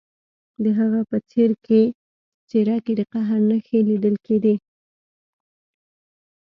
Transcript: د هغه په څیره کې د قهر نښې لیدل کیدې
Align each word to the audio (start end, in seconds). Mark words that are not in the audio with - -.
د 0.63 0.65
هغه 0.79 1.01
په 1.09 1.17
څیره 2.49 2.77
کې 2.85 2.93
د 2.99 3.01
قهر 3.13 3.39
نښې 3.49 3.79
لیدل 3.89 4.15
کیدې 4.25 4.55